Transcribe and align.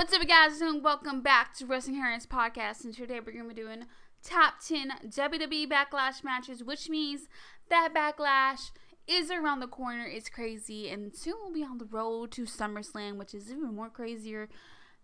What's 0.00 0.14
up, 0.14 0.26
guys, 0.26 0.62
and 0.62 0.82
welcome 0.82 1.20
back 1.20 1.52
to 1.58 1.66
Wrestling 1.66 1.96
Herons 1.96 2.26
Podcast. 2.26 2.84
And 2.84 2.94
today 2.94 3.20
we're 3.20 3.32
going 3.32 3.46
to 3.46 3.54
be 3.54 3.60
doing 3.60 3.84
top 4.24 4.54
10 4.66 4.92
WWE 5.04 5.68
Backlash 5.68 6.24
matches, 6.24 6.64
which 6.64 6.88
means 6.88 7.28
that 7.68 7.90
Backlash 7.94 8.70
is 9.06 9.30
around 9.30 9.60
the 9.60 9.66
corner. 9.66 10.06
It's 10.06 10.30
crazy, 10.30 10.88
and 10.88 11.14
soon 11.14 11.34
we'll 11.42 11.52
be 11.52 11.62
on 11.62 11.76
the 11.76 11.84
road 11.84 12.30
to 12.30 12.44
SummerSlam, 12.44 13.18
which 13.18 13.34
is 13.34 13.52
even 13.52 13.74
more 13.74 13.90
crazier. 13.90 14.48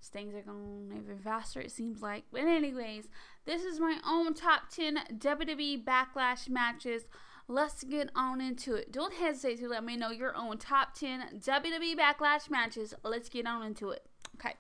Things 0.02 0.34
are 0.34 0.40
going 0.40 0.90
even 0.96 1.18
faster, 1.18 1.60
it 1.60 1.72
seems 1.72 2.00
like. 2.00 2.24
But, 2.32 2.44
anyways, 2.44 3.08
this 3.44 3.64
is 3.64 3.78
my 3.78 3.98
own 4.02 4.32
top 4.32 4.70
10 4.74 4.98
WWE 5.18 5.84
Backlash 5.84 6.48
matches. 6.48 7.04
Let's 7.48 7.84
get 7.84 8.08
on 8.16 8.40
into 8.40 8.74
it. 8.74 8.92
Don't 8.92 9.12
hesitate 9.12 9.58
to 9.58 9.68
let 9.68 9.84
me 9.84 9.94
know 9.98 10.10
your 10.10 10.34
own 10.34 10.56
top 10.56 10.94
10 10.94 11.40
WWE 11.40 11.96
Backlash 11.96 12.48
matches. 12.48 12.94
Let's 13.04 13.28
get 13.28 13.46
on 13.46 13.62
into 13.62 13.90
it. 13.90 14.06
Okay. 14.36 14.54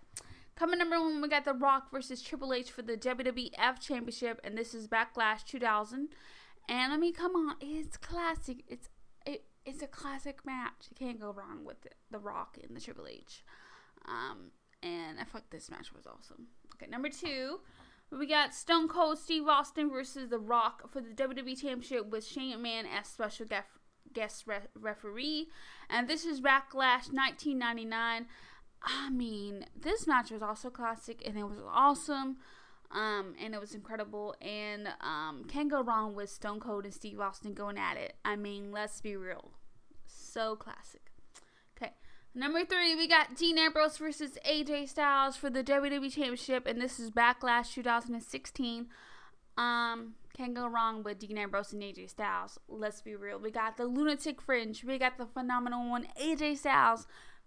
Coming 0.56 0.78
number 0.78 0.98
one, 0.98 1.20
we 1.20 1.28
got 1.28 1.44
The 1.44 1.52
Rock 1.52 1.90
versus 1.92 2.22
Triple 2.22 2.54
H 2.54 2.70
for 2.70 2.80
the 2.80 2.96
WWF 2.96 3.78
Championship, 3.78 4.40
and 4.42 4.56
this 4.56 4.74
is 4.74 4.88
Backlash 4.88 5.44
2000. 5.44 6.08
And 6.68 6.92
I 6.92 6.96
mean, 6.96 7.12
come 7.12 7.36
on, 7.36 7.56
it's 7.60 7.98
classic. 7.98 8.64
It's 8.66 8.88
it, 9.26 9.44
it's 9.66 9.82
a 9.82 9.86
classic 9.86 10.46
match. 10.46 10.88
You 10.90 10.96
can't 10.96 11.20
go 11.20 11.30
wrong 11.30 11.64
with 11.66 11.84
it. 11.84 11.96
The 12.10 12.18
Rock 12.18 12.56
and 12.66 12.74
the 12.74 12.80
Triple 12.80 13.06
H. 13.06 13.44
Um, 14.06 14.50
and 14.82 15.20
I 15.20 15.24
thought 15.24 15.50
this 15.50 15.70
match 15.70 15.92
was 15.94 16.06
awesome. 16.06 16.46
Okay, 16.74 16.90
number 16.90 17.10
two, 17.10 17.60
we 18.10 18.26
got 18.26 18.54
Stone 18.54 18.88
Cold 18.88 19.18
Steve 19.18 19.46
Austin 19.46 19.90
versus 19.90 20.30
The 20.30 20.38
Rock 20.38 20.90
for 20.90 21.02
the 21.02 21.10
WWE 21.10 21.60
Championship 21.60 22.08
with 22.08 22.26
Shane 22.26 22.56
McMahon 22.58 22.84
as 22.98 23.08
special 23.08 23.46
guest 24.14 24.44
re- 24.46 24.56
referee, 24.74 25.48
and 25.90 26.08
this 26.08 26.24
is 26.24 26.40
Backlash 26.40 27.12
1999. 27.12 28.26
I 28.86 29.10
mean, 29.10 29.66
this 29.78 30.06
match 30.06 30.30
was 30.30 30.42
also 30.42 30.70
classic 30.70 31.22
and 31.26 31.36
it 31.36 31.42
was 31.42 31.58
awesome. 31.70 32.36
Um, 32.92 33.34
and 33.42 33.52
it 33.52 33.60
was 33.60 33.74
incredible. 33.74 34.36
And 34.40 34.88
um, 35.00 35.44
can't 35.48 35.68
go 35.68 35.82
wrong 35.82 36.14
with 36.14 36.30
Stone 36.30 36.60
Cold 36.60 36.84
and 36.84 36.94
Steve 36.94 37.20
Austin 37.20 37.52
going 37.52 37.78
at 37.78 37.96
it. 37.96 38.14
I 38.24 38.36
mean, 38.36 38.70
let's 38.70 39.00
be 39.00 39.16
real. 39.16 39.50
So 40.06 40.54
classic. 40.54 41.10
Okay. 41.76 41.92
Number 42.32 42.64
three, 42.64 42.94
we 42.94 43.08
got 43.08 43.34
Dean 43.34 43.58
Ambrose 43.58 43.98
versus 43.98 44.38
AJ 44.48 44.88
Styles 44.88 45.36
for 45.36 45.50
the 45.50 45.64
WWE 45.64 46.12
Championship, 46.12 46.66
and 46.66 46.80
this 46.80 47.00
is 47.00 47.10
Backlash 47.10 47.74
2016. 47.74 48.86
Um, 49.58 50.14
can't 50.36 50.54
go 50.54 50.68
wrong 50.68 51.02
with 51.02 51.18
Dean 51.18 51.38
Ambrose 51.38 51.72
and 51.72 51.82
AJ 51.82 52.10
Styles. 52.10 52.58
Let's 52.68 53.00
be 53.00 53.16
real. 53.16 53.38
We 53.38 53.50
got 53.50 53.78
the 53.78 53.86
Lunatic 53.86 54.40
Fringe. 54.40 54.84
We 54.84 54.98
got 54.98 55.18
the 55.18 55.26
phenomenal 55.26 55.88
one, 55.88 56.06
AJ 56.22 56.58
Styles 56.58 57.06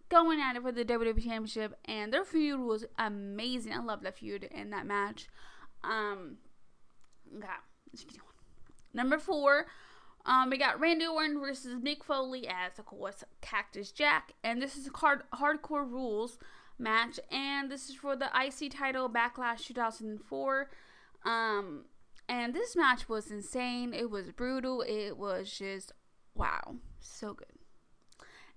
going 0.09 0.39
at 0.41 0.55
it 0.55 0.61
for 0.61 0.71
the 0.71 0.83
WWE 0.83 1.23
Championship, 1.23 1.75
and 1.85 2.11
their 2.11 2.25
feud 2.25 2.59
was 2.59 2.85
amazing. 2.97 3.73
I 3.73 3.79
love 3.79 4.01
that 4.01 4.17
feud 4.17 4.49
and 4.53 4.73
that 4.73 4.85
match. 4.85 5.27
Um, 5.83 6.37
okay. 7.37 7.47
Number 8.93 9.17
four, 9.17 9.67
um, 10.25 10.49
we 10.49 10.57
got 10.57 10.79
Randy 10.79 11.05
Orton 11.05 11.39
versus 11.39 11.75
Mick 11.75 12.03
Foley 12.03 12.47
as, 12.47 12.77
of 12.77 12.85
course, 12.85 13.23
Cactus 13.41 13.91
Jack, 13.91 14.33
and 14.43 14.61
this 14.61 14.75
is 14.75 14.87
a 14.87 14.97
hard 14.97 15.23
hardcore 15.33 15.89
rules 15.89 16.37
match, 16.77 17.19
and 17.31 17.71
this 17.71 17.89
is 17.89 17.95
for 17.95 18.15
the 18.15 18.29
IC 18.35 18.71
title 18.71 19.09
Backlash 19.09 19.65
2004. 19.65 20.69
Um, 21.25 21.85
and 22.27 22.53
this 22.53 22.75
match 22.75 23.09
was 23.09 23.31
insane. 23.31 23.93
It 23.93 24.09
was 24.09 24.31
brutal. 24.31 24.81
It 24.81 25.17
was 25.17 25.51
just 25.51 25.91
wow, 26.35 26.75
so 26.99 27.33
good. 27.33 27.58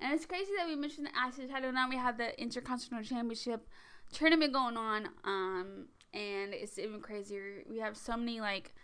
And 0.02 0.12
it's 0.12 0.26
crazy 0.26 0.50
that 0.58 0.66
we 0.66 0.74
mentioned 0.74 1.06
the 1.06 1.42
IC 1.42 1.50
title. 1.50 1.72
Now 1.72 1.88
we 1.88 1.96
have 1.96 2.18
the 2.18 2.38
Intercontinental 2.40 3.08
Championship 3.08 3.68
tournament 4.12 4.52
going 4.52 4.76
on. 4.76 5.08
Um, 5.24 5.86
and 6.12 6.52
it's 6.52 6.78
even 6.78 7.00
crazier. 7.00 7.62
We 7.68 7.78
have 7.78 7.96
so 7.96 8.16
many 8.16 8.40
like 8.40 8.74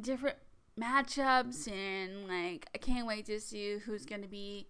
different 0.00 0.36
matchups, 0.78 1.70
and 1.70 2.28
like 2.28 2.68
I 2.74 2.78
can't 2.78 3.06
wait 3.06 3.26
to 3.26 3.40
see 3.40 3.78
who's 3.78 4.06
gonna 4.06 4.28
be 4.28 4.68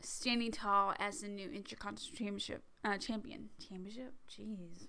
standing 0.00 0.52
tall 0.52 0.94
as 0.98 1.22
the 1.22 1.28
new 1.28 1.48
Intercontinental 1.48 2.16
Championship 2.16 2.62
uh, 2.84 2.98
champion. 2.98 3.48
Championship, 3.58 4.14
jeez, 4.30 4.86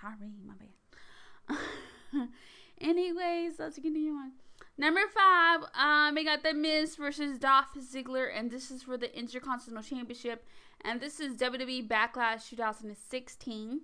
sorry, 0.00 0.32
my 0.44 0.54
bad. 0.54 2.28
Anyways, 2.80 3.58
let's 3.58 3.76
continue 3.76 4.12
on. 4.12 4.32
Number 4.76 5.00
five, 5.12 5.60
um, 5.74 6.14
we 6.14 6.24
got 6.24 6.42
The 6.42 6.54
Miz 6.54 6.96
versus 6.96 7.38
Dolph 7.38 7.74
Ziggler, 7.76 8.28
and 8.32 8.50
this 8.50 8.70
is 8.70 8.84
for 8.84 8.96
the 8.96 9.16
Intercontinental 9.16 9.82
Championship, 9.82 10.46
and 10.82 11.00
this 11.00 11.18
is 11.18 11.36
WWE 11.36 11.88
Backlash 11.88 12.48
2016. 12.48 13.80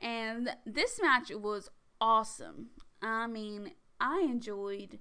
And 0.00 0.50
this 0.66 1.00
match 1.02 1.30
was 1.30 1.70
awesome. 2.00 2.68
I 3.00 3.26
mean, 3.26 3.72
I 3.98 4.20
enjoyed 4.20 4.98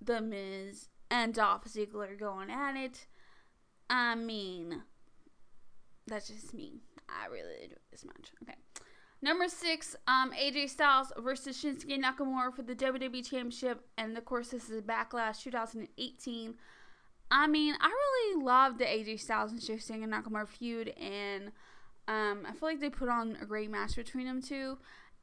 The 0.00 0.22
Miz 0.22 0.88
and 1.10 1.34
Dolph 1.34 1.64
Ziggler 1.64 2.18
going 2.18 2.50
at 2.50 2.76
it. 2.76 3.06
I 3.90 4.14
mean, 4.14 4.82
that's 6.06 6.28
just 6.28 6.54
me. 6.54 6.80
I 7.08 7.26
really 7.26 7.64
enjoyed 7.64 7.78
this 7.90 8.04
match. 8.04 8.32
Okay. 8.42 8.56
Number 9.24 9.48
six, 9.48 9.96
um, 10.06 10.32
AJ 10.32 10.68
Styles 10.68 11.10
versus 11.16 11.56
Shinsuke 11.56 11.98
Nakamura 11.98 12.54
for 12.54 12.60
the 12.60 12.74
WWE 12.74 13.26
Championship, 13.26 13.82
and 13.96 14.18
of 14.18 14.26
course 14.26 14.48
this 14.48 14.68
is 14.68 14.80
a 14.80 14.82
Backlash 14.82 15.42
2018. 15.42 16.54
I 17.30 17.46
mean, 17.46 17.74
I 17.80 17.86
really 17.86 18.44
love 18.44 18.76
the 18.76 18.84
AJ 18.84 19.20
Styles 19.20 19.50
and 19.50 19.62
Shinsuke 19.62 20.06
Nakamura 20.06 20.46
feud, 20.46 20.88
and 21.00 21.52
um, 22.06 22.44
I 22.46 22.52
feel 22.52 22.68
like 22.68 22.80
they 22.80 22.90
put 22.90 23.08
on 23.08 23.38
a 23.40 23.46
great 23.46 23.70
match 23.70 23.96
between 23.96 24.26
them 24.26 24.42
two, 24.42 24.76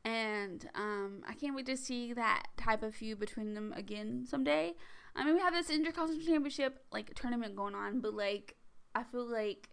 and 0.03 0.67
um, 0.73 1.21
I 1.29 1.35
can't 1.35 1.55
wait 1.55 1.67
to 1.67 1.77
see 1.77 2.11
that 2.13 2.47
type 2.57 2.81
of 2.81 2.95
feud 2.95 3.19
between 3.19 3.53
them 3.53 3.71
again 3.77 4.25
someday. 4.27 4.73
I 5.15 5.23
mean, 5.23 5.35
we 5.35 5.41
have 5.41 5.53
this 5.53 5.69
Intercontinental 5.69 6.25
Championship 6.25 6.83
like 6.91 7.13
tournament 7.13 7.55
going 7.55 7.75
on, 7.75 7.99
but 7.99 8.15
like 8.15 8.55
I 8.95 9.03
feel 9.03 9.31
like 9.31 9.69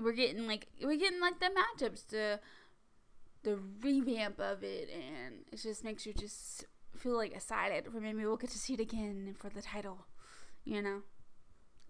we're 0.00 0.12
getting 0.12 0.46
like 0.46 0.66
we're 0.82 0.98
getting 0.98 1.20
like 1.20 1.38
the 1.40 1.46
matchups, 1.46 2.06
the 2.08 2.40
the 3.42 3.58
revamp 3.82 4.38
of 4.40 4.62
it, 4.62 4.90
and 4.92 5.44
it 5.52 5.56
just 5.56 5.84
makes 5.84 6.06
you 6.06 6.12
just 6.12 6.64
feel 6.96 7.16
like 7.16 7.32
excited 7.32 7.86
for 7.90 8.00
maybe 8.00 8.24
we'll 8.24 8.36
get 8.36 8.50
to 8.50 8.58
see 8.58 8.74
it 8.74 8.80
again 8.80 9.34
for 9.38 9.48
the 9.48 9.62
title. 9.62 10.06
You 10.64 10.82
know, 10.82 11.02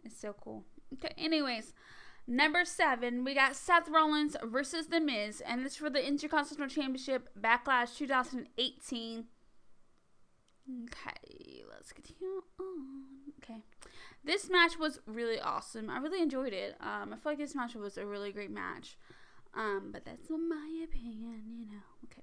it's 0.04 0.19
so 0.19 0.34
cool. 0.41 0.65
Okay, 0.94 1.15
anyways. 1.19 1.72
Number 2.26 2.65
seven, 2.65 3.25
we 3.25 3.34
got 3.34 3.56
Seth 3.56 3.88
Rollins 3.88 4.37
versus 4.44 4.87
The 4.87 5.00
Miz, 5.00 5.41
and 5.41 5.65
this 5.65 5.77
for 5.77 5.91
the 5.91 6.06
Intercontinental 6.06 6.69
Championship 6.69 7.28
Backlash 7.41 7.97
2018. 7.97 9.25
Okay, 10.85 11.63
let's 11.71 11.93
continue 11.93 12.43
on. 12.59 13.05
Okay. 13.43 13.61
This 14.25 14.51
match 14.51 14.79
was 14.79 15.01
really 15.07 15.41
awesome. 15.41 15.89
I 15.89 15.99
really 15.99 16.23
enjoyed 16.23 16.53
it. 16.53 16.77
Um, 16.81 17.13
I 17.13 17.17
feel 17.17 17.33
like 17.33 17.39
this 17.39 17.55
match 17.55 17.75
was 17.75 17.97
a 17.97 18.05
really 18.05 18.33
great 18.33 18.51
match. 18.51 18.97
Um, 19.55 19.91
but 19.93 20.05
that's 20.05 20.29
my 20.31 20.85
opinion, 20.85 21.43
you 21.59 21.67
know. 21.67 21.83
Okay. 22.05 22.23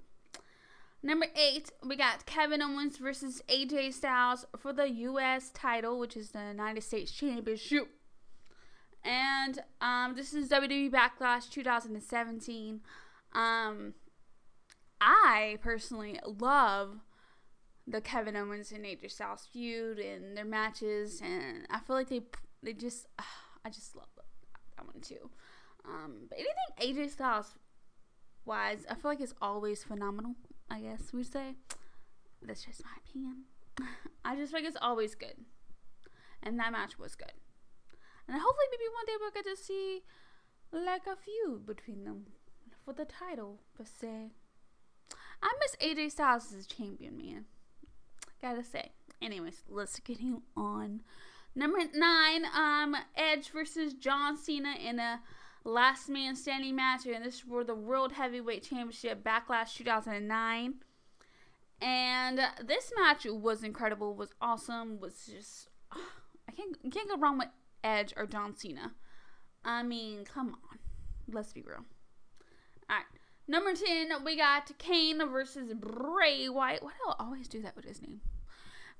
Number 1.03 1.27
eight, 1.35 1.71
we 1.85 1.95
got 1.95 2.25
Kevin 2.25 2.61
Owens 2.61 2.97
versus 2.97 3.41
AJ 3.49 3.93
Styles 3.93 4.45
for 4.57 4.73
the 4.73 4.89
U.S. 4.89 5.51
title, 5.51 5.99
which 5.99 6.15
is 6.15 6.31
the 6.31 6.47
United 6.47 6.83
States 6.83 7.11
Championship. 7.11 7.87
And 9.03 9.59
um, 9.81 10.15
this 10.15 10.33
is 10.33 10.49
WWE 10.49 10.91
Backlash 10.91 11.49
2017. 11.49 12.81
Um, 13.33 13.93
I 14.99 15.59
personally 15.61 16.19
love 16.25 16.99
the 17.87 18.01
Kevin 18.01 18.35
Owens 18.35 18.71
and 18.71 18.83
AJ 18.83 19.11
Styles 19.11 19.47
feud 19.51 19.99
and 19.99 20.35
their 20.35 20.45
matches, 20.45 21.21
and 21.21 21.65
I 21.69 21.79
feel 21.79 21.95
like 21.95 22.09
they 22.09 22.21
they 22.61 22.73
just 22.73 23.07
uh, 23.17 23.23
I 23.65 23.69
just 23.69 23.95
love 23.95 24.07
that 24.15 24.85
one 24.85 25.01
too. 25.01 25.29
Um, 25.85 26.27
but 26.29 26.37
anything 26.37 27.05
AJ 27.05 27.11
Styles 27.11 27.55
wise, 28.45 28.85
I 28.89 28.95
feel 28.95 29.11
like 29.11 29.21
it's 29.21 29.33
always 29.41 29.83
phenomenal. 29.83 30.35
I 30.69 30.81
guess 30.81 31.13
we'd 31.13 31.31
say 31.31 31.55
that's 32.41 32.63
just 32.63 32.83
my 32.83 32.91
opinion. 33.05 33.43
I 34.25 34.35
just 34.35 34.51
think 34.51 34.67
it's 34.67 34.77
always 34.81 35.15
good, 35.15 35.35
and 36.43 36.59
that 36.59 36.71
match 36.73 36.99
was 36.99 37.15
good. 37.15 37.33
And 38.27 38.35
hopefully, 38.35 38.65
maybe 38.71 38.83
one 38.93 39.05
day 39.05 39.13
we'll 39.19 39.31
get 39.31 39.45
to 39.45 39.55
see 39.55 40.01
like 40.71 41.07
a 41.07 41.15
feud 41.15 41.65
between 41.65 42.03
them 42.03 42.25
for 42.83 42.93
the 42.93 43.05
title 43.05 43.61
per 43.77 43.85
se. 43.85 44.31
I 45.41 45.53
miss 45.59 45.75
AJ 45.81 46.11
Styles 46.11 46.51
as 46.53 46.65
a 46.65 46.67
champion, 46.67 47.15
man. 47.15 47.45
Gotta 48.41 48.63
say. 48.63 48.91
Anyways, 49.21 49.63
let's 49.69 49.99
get 49.99 50.19
him 50.19 50.43
on. 50.55 51.01
Number 51.55 51.79
nine, 51.95 52.45
um, 52.55 52.95
Edge 53.15 53.49
versus 53.49 53.93
John 53.93 54.37
Cena 54.37 54.75
in 54.79 54.99
a 54.99 55.21
last 55.63 56.07
man 56.07 56.35
standing 56.35 56.75
match, 56.75 57.05
and 57.07 57.25
this 57.25 57.35
is 57.35 57.39
for 57.41 57.63
the 57.63 57.73
World 57.73 58.11
Heavyweight 58.11 58.63
Championship 58.63 59.23
Backlash 59.23 59.75
2009. 59.75 60.75
And 61.81 62.39
this 62.63 62.91
match 62.95 63.25
was 63.25 63.63
incredible, 63.63 64.15
was 64.15 64.33
awesome, 64.41 64.99
was 64.99 65.25
just 65.25 65.69
I 65.91 66.51
can't 66.55 66.75
can't 66.91 67.09
go 67.09 67.17
wrong 67.17 67.37
with 67.37 67.49
Edge 67.83 68.13
or 68.15 68.25
John 68.25 68.55
Cena. 68.55 68.93
I 69.63 69.83
mean, 69.83 70.25
come 70.25 70.55
on. 70.71 70.79
Let's 71.31 71.53
be 71.53 71.61
real. 71.61 71.85
Alright. 72.89 73.05
Number 73.47 73.73
10, 73.73 74.23
we 74.25 74.35
got 74.35 74.71
Kane 74.77 75.25
versus 75.29 75.71
Bray 75.73 76.49
Wyatt. 76.49 76.83
Why 76.83 76.91
do 76.91 77.11
I 77.11 77.15
always 77.23 77.47
do 77.47 77.61
that 77.61 77.75
with 77.75 77.85
his 77.85 78.01
name? 78.01 78.19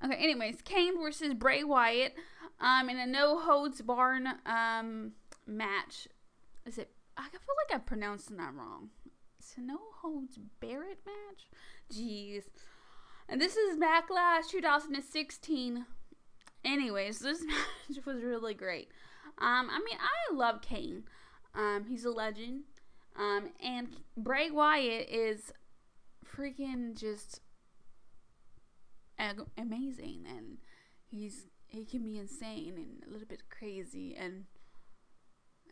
Okay, 0.04 0.16
anyways, 0.16 0.62
Kane 0.62 0.98
versus 0.98 1.34
Bray 1.34 1.64
Wyatt 1.64 2.16
um, 2.60 2.90
in 2.90 2.98
a 2.98 3.06
no 3.06 3.40
holds 3.40 3.82
barn 3.82 4.28
um, 4.46 5.12
match. 5.46 6.08
Is 6.66 6.78
it? 6.78 6.92
I 7.18 7.24
feel 7.24 7.40
like 7.70 7.76
I'm 7.76 7.86
pronouncing 7.86 8.38
that 8.38 8.54
wrong. 8.54 8.90
It's 9.40 9.56
a 9.58 9.62
no 9.62 9.80
holds 10.02 10.38
Barrett 10.60 11.00
match? 11.06 11.48
Jeez. 11.92 12.44
And 13.28 13.42
this 13.42 13.58
is 13.58 13.78
Backlash 13.78 14.50
2016. 14.50 15.86
Anyways, 16.64 17.20
this 17.20 17.44
match 17.46 18.06
was 18.06 18.24
really 18.24 18.54
great. 18.54 18.90
Um, 19.40 19.70
I 19.70 19.80
mean, 19.80 19.98
I 20.00 20.34
love 20.34 20.62
Kane. 20.62 21.04
Um, 21.56 21.86
he's 21.90 22.06
a 22.06 22.12
legend. 22.12 22.64
Um, 23.18 23.50
and 23.64 23.88
Bray 24.16 24.52
Wyatt 24.52 25.10
is 25.10 25.52
freaking 26.25 26.96
just 26.96 27.42
ag- 29.18 29.48
amazing, 29.58 30.25
and 30.28 30.58
he's 31.10 31.48
he 31.66 31.84
can 31.84 32.04
be 32.04 32.18
insane 32.18 32.74
and 32.78 33.04
a 33.08 33.12
little 33.12 33.28
bit 33.28 33.50
crazy, 33.50 34.16
and 34.16 34.46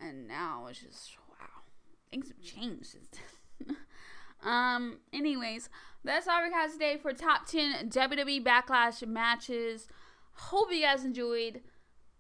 and 0.02 0.28
now 0.28 0.66
it's 0.70 0.80
just 0.80 1.12
wow, 1.30 1.62
things 2.10 2.30
have 2.30 2.42
changed 2.42 2.88
since 2.88 3.78
um. 4.44 4.98
Anyways, 5.14 5.70
that's 6.04 6.28
all 6.28 6.42
we 6.44 6.50
got 6.50 6.72
today 6.72 6.98
for 6.98 7.14
top 7.14 7.46
ten 7.46 7.90
WWE 7.90 8.44
Backlash 8.44 9.06
matches. 9.08 9.88
Hope 10.34 10.74
you 10.74 10.82
guys 10.82 11.06
enjoyed. 11.06 11.62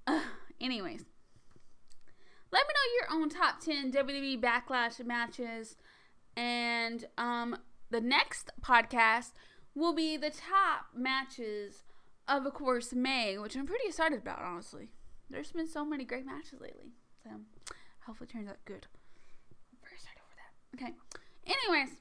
Uh, 0.06 0.22
anyways, 0.62 1.04
let 2.56 2.68
me 2.68 2.74
know 2.74 3.18
your 3.18 3.22
own 3.22 3.30
top 3.30 3.60
10 3.60 3.92
WWE 3.92 4.40
Backlash 4.40 5.06
matches. 5.06 5.75
And 6.38 7.06
um, 7.18 7.57
the 7.90 8.00
next 8.00 8.50
podcast 8.62 9.31
will 9.74 9.94
be 9.94 10.16
the 10.16 10.30
top 10.30 10.86
matches 10.96 11.84
of, 12.30 12.46
of 12.46 12.54
course, 12.54 12.94
May, 12.94 13.38
which 13.38 13.57
I'm 13.57 13.66
pretty 13.66 13.88
excited 13.88 14.19
about, 14.19 14.42
honestly. 14.42 14.90
There's 15.30 15.52
been 15.52 15.68
so 15.68 15.84
many 15.84 16.06
great 16.06 16.25
matches 16.25 16.62
lately. 16.62 16.94
So 17.24 17.30
hopefully 18.06 18.30
it 18.30 18.34
turns 18.34 18.48
out 18.48 18.58
good. 18.63 18.88
I'm 19.72 19.80
very 19.81 19.96
excited 19.96 20.22
for 20.30 20.36
that. 20.38 20.81
Okay. 20.81 20.94
Anyways, 21.46 21.98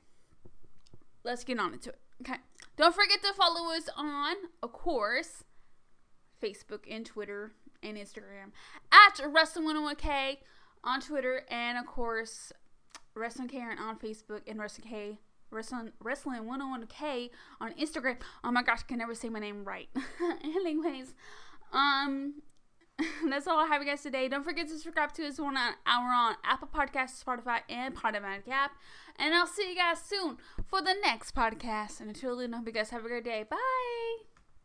let's 1.24 1.42
get 1.42 1.58
on 1.58 1.72
into 1.72 1.90
it. 1.90 1.98
Okay. 2.22 2.38
Don't 2.76 2.94
forget 2.94 3.22
to 3.22 3.32
follow 3.32 3.74
us 3.74 3.88
on, 3.96 4.36
of 4.62 4.72
course, 4.72 5.42
Facebook 6.40 6.82
and 6.88 7.04
Twitter 7.04 7.52
and 7.84 7.96
Instagram 7.96 8.52
at 8.92 9.16
Wrestling101K 9.18 10.38
on 10.82 11.00
Twitter 11.00 11.42
and 11.50 11.78
of 11.78 11.86
course 11.86 12.52
Wrestling 13.14 13.48
Karen 13.48 13.78
on 13.78 13.98
Facebook 13.98 14.40
and 14.46 14.58
Wrestling 14.58 14.88
K 14.88 15.18
Wrestling 15.50 15.92
Wrestling 16.00 16.42
101K 16.42 17.30
on 17.60 17.72
Instagram. 17.74 18.16
Oh 18.42 18.50
my 18.50 18.62
gosh, 18.62 18.80
I 18.80 18.88
can 18.88 18.98
never 18.98 19.14
say 19.14 19.28
my 19.28 19.38
name 19.38 19.64
right. 19.64 19.88
Anyways, 20.44 21.14
um 21.72 22.34
that's 23.28 23.46
all 23.46 23.58
I 23.58 23.66
have 23.66 23.82
you 23.82 23.88
guys 23.88 24.02
today. 24.02 24.28
Don't 24.28 24.44
forget 24.44 24.68
to 24.68 24.74
subscribe 24.78 25.12
to 25.14 25.26
us 25.26 25.38
one 25.38 25.56
hour 25.56 25.74
on 25.86 26.36
Apple 26.44 26.68
Podcasts, 26.72 27.22
Spotify, 27.22 27.60
and 27.68 27.94
Podomatic 27.94 28.48
app. 28.48 28.72
And 29.18 29.34
I'll 29.34 29.46
see 29.46 29.70
you 29.70 29.76
guys 29.76 29.98
soon 30.00 30.38
for 30.66 30.80
the 30.80 30.94
next 31.02 31.34
podcast. 31.34 32.00
And 32.00 32.08
until 32.08 32.36
then, 32.36 32.52
hope 32.52 32.66
you 32.66 32.72
guys 32.72 32.90
have 32.90 33.04
a 33.04 33.08
great 33.08 33.24
day. 33.24 33.44
Bye. 33.48 34.33